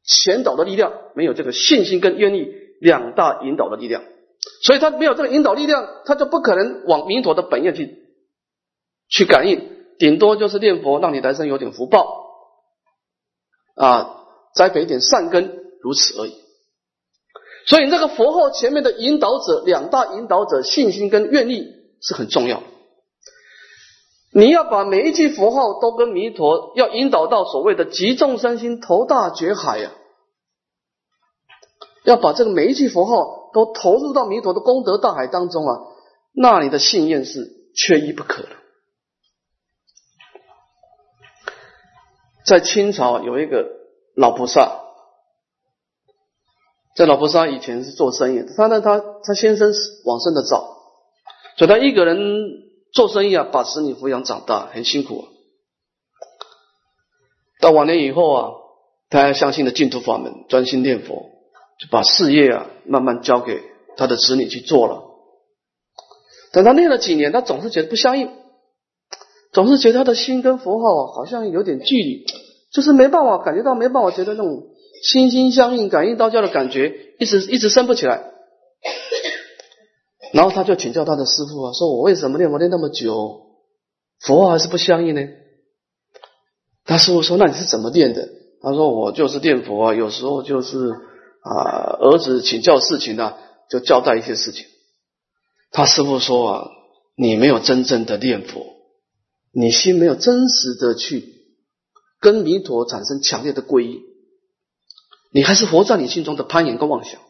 [0.07, 2.47] 前导的力量没有这个信心跟愿意
[2.79, 4.03] 两大引导的力量，
[4.63, 8.04] 所以他没有这个引导力量，他就不可能往弥陀的本愿去
[9.09, 12.07] 去感应，顶多就是念佛，让你来生有点福报
[13.77, 16.35] 啊，栽培一点善根，如此而已。
[17.67, 21.67] 所以这个佛号前面的引导者，两大引导者，信心跟愿力
[22.03, 22.63] 是很重要。
[24.33, 29.93] 你要把每一句佛号都跟弥陀要引导到所谓的集众生心投大觉海呀，
[32.05, 35.81] 要把这个每一句佛号都投入到弥陀的功德大海当中啊，
[36.33, 38.49] 那你的信念是缺一不可的。
[42.45, 43.67] 在清朝有一个
[44.15, 44.81] 老菩萨，
[46.95, 49.73] 这老菩萨以前是做生意，他呢他他先生
[50.05, 50.77] 往生的早，
[51.57, 52.63] 所以他一个人。
[52.95, 55.25] 做生意啊，把子女抚养长大很辛苦。
[57.61, 58.51] 到晚年以后啊，
[59.11, 61.29] 他还相信了净土法门，专心念佛，
[61.81, 63.61] 就把事业啊慢慢交给
[63.97, 65.03] 他的子女去做了。
[66.53, 68.31] 等他念了几年，他总是觉得不相应，
[69.55, 72.27] 总是觉得他的心跟佛号好像有点距离，
[72.73, 74.65] 就是没办法感觉到，没办法觉得那种
[75.03, 78.33] 心心相印、感应道教的感觉，一直一直升不起来。
[80.33, 83.47] 然后他就请教他的师傅啊，说我为什么念佛念那么久，
[84.21, 85.23] 佛还是不相应呢？
[86.85, 88.29] 他师傅说：“那你是怎么念的？”
[88.61, 93.35] 他说：“我就是念佛啊，有时候就是啊，儿子请教事情呢，
[93.71, 94.67] 就交代一些事情。”
[95.73, 96.69] 他师傅说：“啊，
[97.17, 98.67] 你没有真正的念佛，
[99.55, 101.33] 你心没有真实的去
[102.21, 104.03] 跟弥陀产生强烈的皈依，
[105.33, 107.21] 你还是活在你心中的攀岩跟妄想。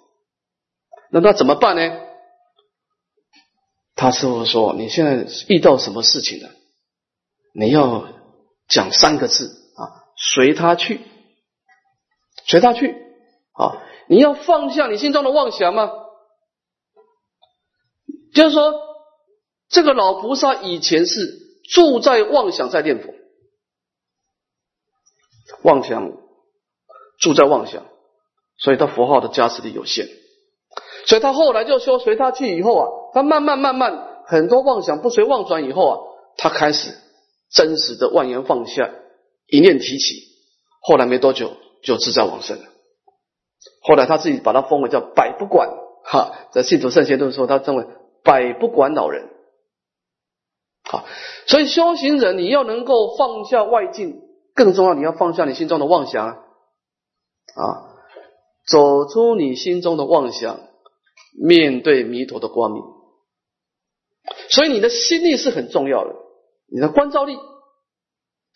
[1.11, 1.83] 那那怎么办呢？”
[3.95, 6.51] 他师傅说：“你现在遇到什么事情了？
[7.55, 8.09] 你要
[8.69, 11.01] 讲三个字啊，随他去，
[12.45, 12.89] 随他去
[13.53, 13.81] 啊！
[14.09, 15.91] 你要放下你心中的妄想吗？
[18.35, 18.75] 就是说，
[19.69, 23.15] 这个老菩萨以前是住在妄想在念佛，
[25.63, 26.13] 妄想
[27.19, 27.87] 住在妄想，
[28.59, 30.09] 所以他佛号的加持力有限。”
[31.07, 36.01] 所以他后来就说随他去以后啊，他慢慢慢慢很多妄想不随妄转以后啊，
[36.39, 36.95] 他开始
[37.51, 38.91] 真实的万言放下，
[39.47, 40.15] 一念提起，
[40.81, 42.65] 后来没多久就自在往生了。
[43.83, 45.69] 后来他自己把他封为叫百不管
[46.05, 47.85] 哈，在信徒圣贤都说他称为
[48.23, 49.29] 百不管老人。
[50.97, 51.07] 好，
[51.47, 54.21] 所以修行人你要能够放下外境，
[54.55, 56.41] 更重要你要放下你心中的妄想啊，
[58.67, 60.61] 走出你心中的妄想。
[61.37, 62.81] 面对弥陀的光明，
[64.51, 66.15] 所以你的心力是很重要的，
[66.73, 67.37] 你的观照力。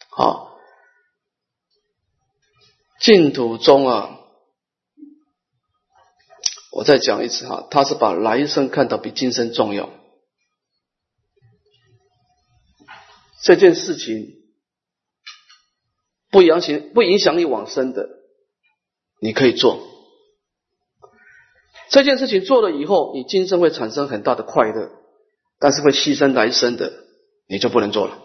[0.08, 0.60] 好，
[3.00, 4.20] 净土中啊，
[6.70, 9.90] 我再讲一次哈，他是把来生看到比今生重要。
[13.48, 14.42] 这件事情
[16.30, 18.06] 不影响不影响你往生的，
[19.22, 19.80] 你可以做。
[21.88, 24.90] 这件事情做了以后，你今生会产生很大的快乐，
[25.58, 26.92] 但是会牺牲来生的，
[27.48, 28.18] 你就不能做了。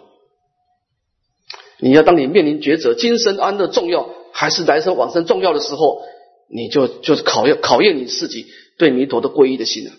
[1.80, 6.02] 你要当你面临抉择，今生安乐重要还是来生往生重要的时候，
[6.50, 8.46] 你就就是考验考验你自己
[8.78, 9.92] 对弥陀的皈依的心了。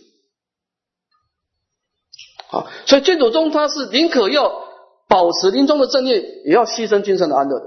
[2.50, 4.73] 啊，所以净土宗他是宁可要
[5.08, 7.60] 保持临终的正念，也要牺牲今生的安乐。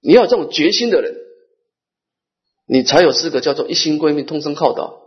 [0.00, 1.14] 你要有这种决心的人，
[2.66, 5.00] 你才有资格叫做一心归命，通生靠道。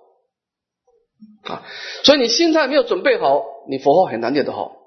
[1.44, 1.64] 啊，
[2.04, 4.78] 所以你心态没有准备好，你佛号很难念得好。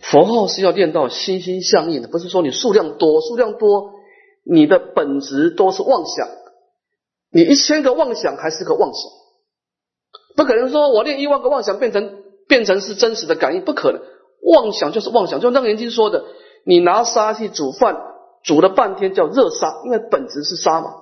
[0.00, 3.92] 佛号是要念到心心相印的，不是说你数量多，数量多，
[4.44, 6.28] 你的本质都是妄想。
[7.30, 9.10] 你一千个妄想还是个妄想，
[10.40, 14.00] 不可能说我念一万个妄想变成变成是真实的感应，不可能。
[14.42, 16.24] 妄想就是妄想，就那个年轻说的，
[16.64, 17.94] 你拿沙去煮饭，
[18.42, 20.94] 煮了半天叫热沙，因为本质是沙嘛。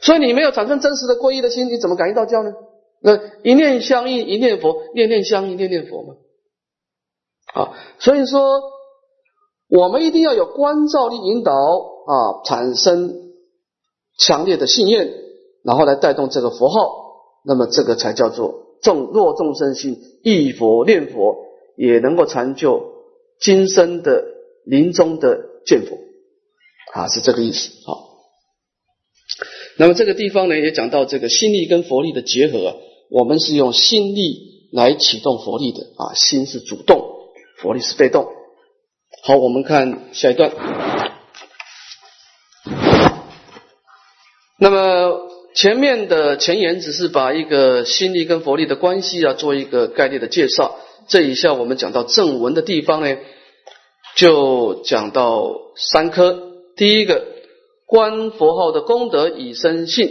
[0.00, 2.52] 所以你没有产生真实的皈依的心，你怎么感应到教呢？
[3.02, 6.14] 那一念相应，一念佛，念念相应，念念佛嘛。
[7.52, 8.62] 啊，所以说
[9.68, 13.12] 我们一定要有观照力引导啊，产生
[14.16, 15.23] 强烈的信念，
[15.64, 16.78] 然后来带动这个佛号，
[17.44, 21.36] 那么这个才叫做众若众生心忆佛念佛，
[21.76, 22.92] 也能够成就
[23.40, 24.24] 今生的
[24.64, 25.96] 临终的见佛
[26.92, 27.70] 啊，是这个意思。
[27.86, 28.10] 好。
[29.76, 32.76] 那么这个地方呢，也讲到这个心力跟佛力的结合。
[33.10, 37.00] 我们是用心力来启动佛力的啊，心是主动，
[37.58, 38.26] 佛力是被动。
[39.22, 40.52] 好，我们看下一段。
[44.58, 45.23] 那么
[45.54, 50.76] 前面的前言只是把一个心力跟佛力的关系啊，做一个概略的介绍。
[51.08, 53.16] 这一下我们讲到正文的地方呢，
[54.16, 56.52] 就讲到三科。
[56.76, 57.32] 第一个。
[57.86, 60.08] 观佛号的功德以生信，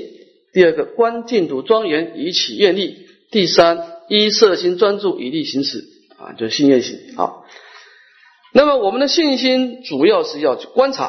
[0.53, 5.79] 第二个观净土庄严以起愿力，第三依色心专注以力行持
[6.17, 7.41] 啊，就是信愿行啊。
[8.53, 11.05] 那么我们的信心主要是要去观察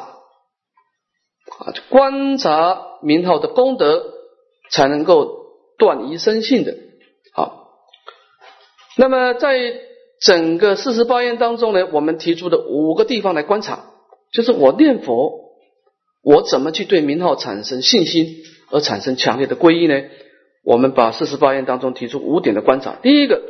[1.58, 4.02] 啊，观察名号的功德，
[4.74, 5.46] 才能够
[5.78, 6.72] 断疑生信的
[7.32, 7.52] 啊。
[8.96, 9.56] 那么在
[10.20, 13.84] 整个四十八愿当中呢，我们提出的五个地方来观察，
[14.32, 15.44] 就是我念佛。
[16.26, 18.36] 我怎么去对名号产生信心，
[18.70, 20.08] 而产生强烈的皈依呢？
[20.64, 22.96] 我们把四十八愿当中提出五点的观察。
[23.02, 23.42] 第一个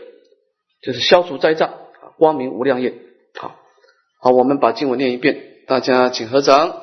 [0.83, 2.93] 就是消除灾障啊，光明无量业。
[3.39, 3.55] 好，
[4.21, 6.81] 好，我们把经文念一遍，大家请合掌。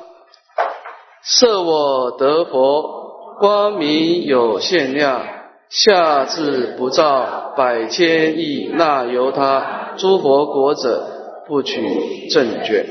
[1.22, 3.01] 设我得佛，
[3.42, 5.26] 光明有限量，
[5.68, 12.86] 下至不造百千亿，那由他诸佛国者不取正觉。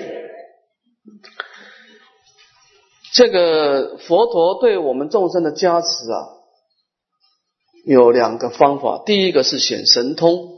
[3.13, 6.19] 这个佛陀对我们众生的加持啊，
[7.85, 9.01] 有两个方法。
[9.05, 10.49] 第一个是显神通，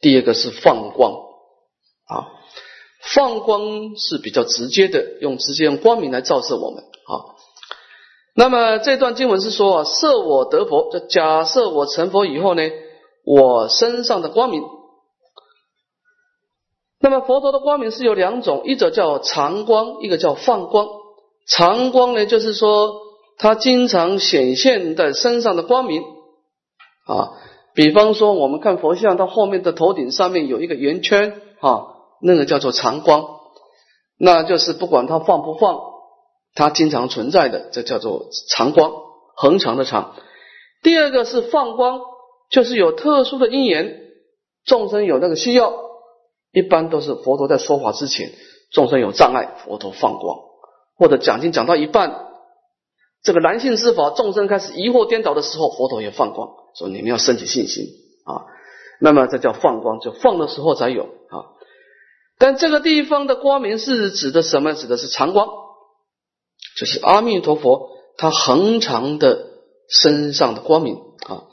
[0.00, 2.26] 第二个是放光啊。
[3.14, 7.38] 放光是比较直接的，用直接用光明来照射我们啊。
[8.34, 12.62] 那么这段经文是说啊，设我得佛，就假设我成佛以后呢，
[13.24, 14.62] 我身上的光明。
[17.02, 20.86] 那么佛陀的光明是有两种，一种叫长光，一个叫放光。
[21.46, 22.92] 长光呢，就是说
[23.38, 26.02] 它经常显现在身上的光明
[27.06, 27.32] 啊。
[27.74, 31.86] 比方说，我们看佛像，它后面的头顶上面有一个圆圈啊，
[32.20, 33.24] 那个叫做长光，
[34.18, 35.80] 那就是不管它放不放，
[36.54, 38.92] 它经常存在的，这叫做长光，
[39.36, 40.14] 恒长的长。
[40.82, 42.00] 第二个是放光，
[42.50, 44.00] 就是有特殊的因缘，
[44.64, 45.72] 众生有那个需要，
[46.52, 48.32] 一般都是佛陀在说法之前，
[48.72, 50.38] 众生有障碍，佛陀放光。
[50.96, 52.26] 或者讲经讲到一半，
[53.22, 57.84] 这个男性之法众生开始疑惑颠倒的时候，佛陀也放光，说你们要升起信心
[58.24, 58.44] 啊。
[59.00, 61.56] 那么这叫放光，就放的时候才有啊。
[62.38, 64.74] 但这个地方的光明是指的什么？
[64.74, 65.48] 指的是长光，
[66.80, 69.44] 就是阿弥陀佛他恒长的
[69.90, 70.94] 身上的光明
[71.26, 71.44] 啊。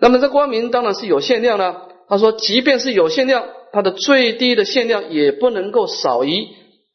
[0.00, 1.88] 那么这光明当然是有限量了。
[2.08, 6.48] 他说，即便是有限量，它的最低的限量也不能够少于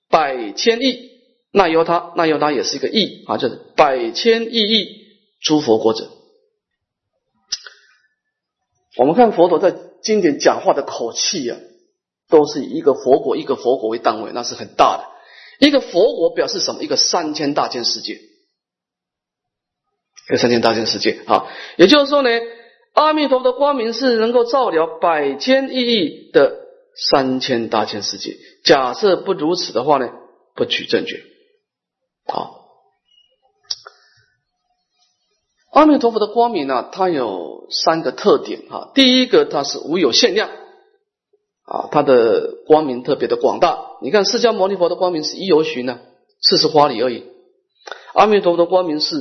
[0.09, 1.09] 百千亿。
[1.53, 4.87] 那由他，那由他也是一个亿啊，就是百千亿亿
[5.41, 6.09] 诸佛国者。
[8.97, 11.55] 我们看佛陀在经典讲话的口气呀，
[12.29, 15.10] 都是以一个佛国一个佛国为单位，那是很大的。
[15.61, 16.81] 一个佛国表示什么？
[16.81, 21.45] 一个三千大千世界，一个三千大千世界啊。
[21.77, 22.31] 也就是说呢，
[22.93, 28.37] 阿弥陀佛的光明是能够照了百千亿亿的三千大千世界。
[28.63, 30.09] 假设不如此的话呢，
[30.55, 31.21] 不取正觉。
[32.25, 32.65] 好，
[35.73, 38.91] 阿弥陀佛的光明呢，它有三个特点哈。
[38.95, 40.49] 第一个，它是无有限量
[41.65, 43.77] 啊，它的光明特别的广大。
[44.01, 45.99] 你看释迦牟尼佛的光明是一游巡呢，
[46.41, 47.25] 四十花里而已。
[48.13, 49.15] 阿弥陀佛的光明是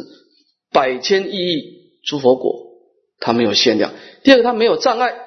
[0.72, 1.62] 百千亿亿
[2.04, 2.54] 诸佛国，
[3.20, 3.92] 它没有限量。
[4.24, 5.26] 第二个，它没有障碍。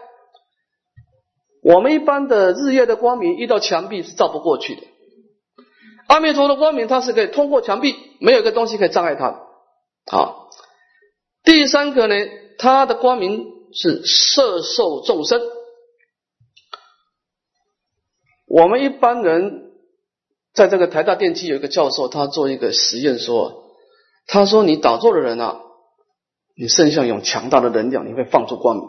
[1.64, 4.82] 我们一般的日夜的光明遇到墙壁是照不过去的，
[6.07, 9.39] 阿弥陀佛的光明它是可以通过墙壁，没有一个东西可以障碍它的。
[10.11, 10.49] 好，
[11.45, 12.16] 第三个呢，
[12.57, 15.41] 它的光明是摄受众生。
[18.54, 19.72] 我们一般人
[20.54, 23.64] 在这个台大电机有一个教授，他做一个实验说，
[24.28, 25.60] 他说你打坐的人啊，
[26.56, 28.86] 你身上有强大的能量，你会放出光明。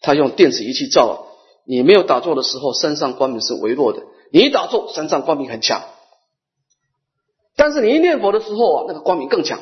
[0.00, 1.28] 他用电子仪器照。
[1.68, 4.00] 你没有打坐的时候，身上光明是微弱的；
[4.32, 5.82] 你一打坐，身上光明很强。
[7.54, 9.60] 但是你一念佛的时候啊，那个光明更强。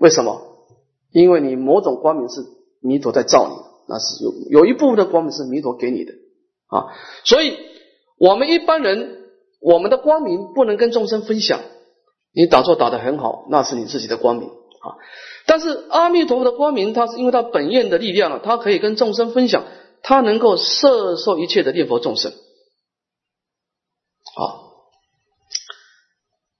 [0.00, 0.66] 为什么？
[1.10, 2.42] 因为你某种光明是
[2.80, 3.54] 弥陀在照你，
[3.88, 6.12] 那是有有一部分的光明是弥陀给你的
[6.66, 6.92] 啊。
[7.24, 7.56] 所以，
[8.22, 9.18] 我们一般人，
[9.60, 11.60] 我们的光明不能跟众生分享。
[12.32, 14.86] 你打坐打得很好，那是你自己的光明啊。
[15.44, 19.64] 但是阿弥陀佛的光明，它是因为它本愿的力量啊，它可以跟众生分享。
[20.04, 22.32] 他能够摄受一切的念佛众生，
[24.34, 24.72] 好，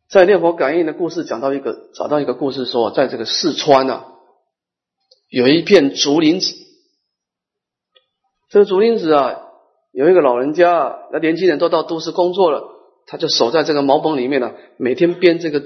[0.09, 4.07] 在念佛感应的故事讲到一个，找到一个故事说，在这个四川啊，
[5.29, 6.55] 有一片竹林子，
[8.49, 9.41] 这个竹林子啊，
[9.93, 12.64] 有一个老人家，那年轻人都到都市工作了，
[13.07, 15.62] 他就守在这个茅棚里面呢，每天编这个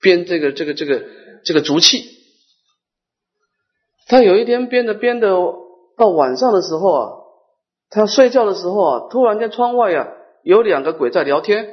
[0.00, 1.02] 编这个这个这个
[1.44, 2.04] 这个竹器，
[4.08, 5.62] 他有一天编着编的。
[5.96, 7.12] 到晚上的时候啊，
[7.88, 10.08] 他睡觉的时候啊，突然间窗外啊
[10.42, 11.72] 有两个鬼在聊天。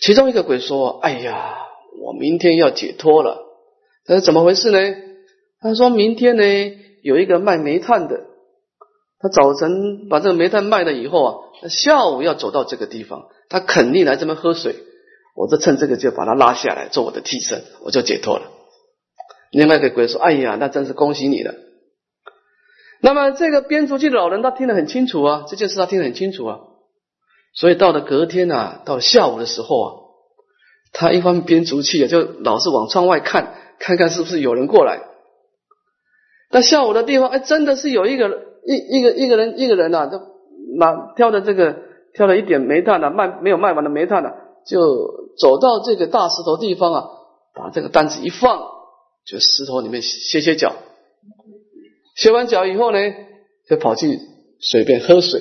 [0.00, 1.54] 其中一个鬼说：“哎呀，
[2.00, 3.44] 我明天要解脱了。”
[4.08, 4.78] 他说：“怎么回事呢？”
[5.60, 6.44] 他说明天呢
[7.02, 8.24] 有一个卖煤炭的，
[9.22, 14.76] 他早晨把这个煤炭卖了以后啊，他下午要走到这个地方，他肯定来这边喝水。
[15.34, 18.50] 我就趁这个就把他拉下来做我的替身，我就解脱了。
[19.50, 21.54] 另外一个鬼说：“哎呀，那真是恭喜你了。”
[23.00, 26.58] 那么这个编竹器的老人他听得很清楚啊，这件事他听得很清楚啊，
[27.54, 29.88] 所以到了隔天啊，到下午的时候啊，
[30.92, 35.00] 他一方面编竹器啊，就老是往窗外看，看看是不是有人过来。
[36.50, 38.28] 那下午的地方，哎，真的是有一个
[38.66, 40.20] 一一个一个人一个人呐，就
[40.76, 41.76] 拿挑的这个
[42.14, 44.30] 挑了一点煤炭呢，卖没有卖完的煤炭呢，
[44.66, 47.04] 就走到这个大石头地方啊，
[47.54, 48.62] 把这个担子一放，
[49.26, 50.74] 就石头里面歇歇脚。
[52.14, 52.98] 歇完脚以后呢，
[53.68, 54.18] 就跑去
[54.60, 55.40] 水边喝水，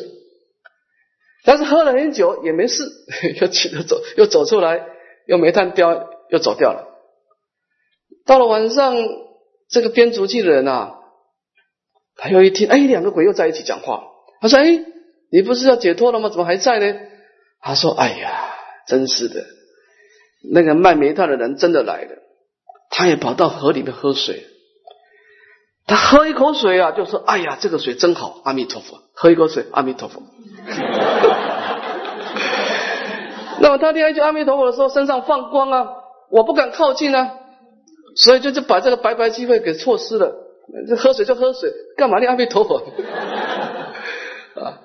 [1.44, 2.84] 但是喝了很久也没事，
[3.42, 4.82] 又起着走，又走出来，
[5.28, 6.88] 又煤炭掉，又走掉了。
[8.26, 8.96] 到了晚上，
[9.70, 11.01] 这个编竹器的人啊，
[12.18, 14.04] 他又一听，哎，两个鬼又在一起讲话。
[14.42, 14.80] 他说：“哎，
[15.32, 16.30] 你不是要解脱了吗？
[16.30, 17.00] 怎么还在呢？”
[17.62, 18.54] 他说：“哎呀，
[18.88, 19.46] 真是的，
[20.52, 22.10] 那个卖煤炭的人真的来了，
[22.90, 24.46] 他也跑到河里面喝水。”
[25.88, 30.22] 他喝一口水啊，就说：“哎呀，这个水真好，阿弥陀佛。”喝一口水，阿弥陀佛。
[33.60, 35.88] 那么他听一句阿弥陀佛的时候，身上放光啊，
[36.32, 37.34] 我不敢靠近啊，
[38.16, 40.34] 所以就就把这个白白机会给错失了。
[40.88, 42.78] 这喝水就喝水，干嘛念阿弥陀佛？
[44.56, 44.80] 啊，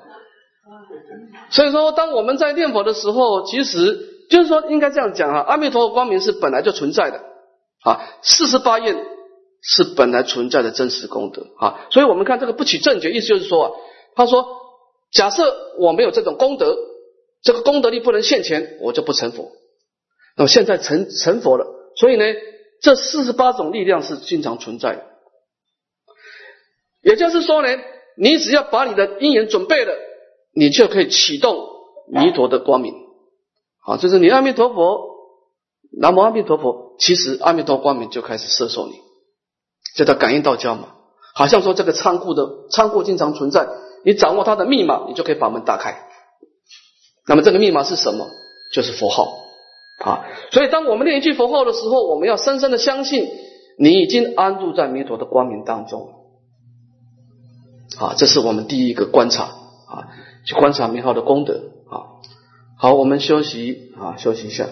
[1.51, 7.21] 所以说，当我们在念佛的时候，其实就是说，应该这样讲啊，阿弥陀佛光明是本来就存在的
[7.85, 8.97] 啊，四十八愿。
[9.69, 13.71] 是本来存在的真实功德啊，所以我们看这个不起正觉，意思就是说啊，
[14.15, 14.47] 他说，
[15.11, 16.77] 假设我没有这种功德，
[17.43, 19.51] 这个功德力不能现前，我就不成佛。
[20.37, 21.67] 那么现在成成佛了，
[21.97, 22.25] 所以呢，
[22.81, 25.03] 这四十八种力量是经常存在的。
[27.07, 27.69] 也就是说呢，
[28.19, 29.95] 你只要把你的因缘准备了，
[30.53, 31.57] 你就可以启动
[32.09, 32.93] 弥陀的光明。
[33.85, 35.07] 好，就是你阿弥陀佛，
[36.01, 38.95] 南无阿弥陀佛，其实阿弥陀光明就开始摄受你。
[39.95, 40.95] 叫他感应道交嘛，
[41.37, 43.69] 好像说这个仓库的仓库经常存在，
[44.05, 46.09] 你掌握它的密码，你就可以把门打开。
[47.29, 48.27] 那么这个密码是什么？
[48.75, 49.33] 就是佛号
[50.05, 50.27] 啊。
[50.51, 53.29] 所以当我们念一句佛号的时候，我们要深深的相信，
[53.79, 56.15] 你已经安住在弥陀的光明当中。
[57.99, 60.09] 啊，这是我们第一个观察啊，
[60.45, 62.21] 去观察名号的功德啊。
[62.77, 64.67] 好，我们休息啊，休息一下。